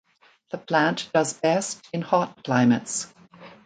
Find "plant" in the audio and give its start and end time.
0.57-1.11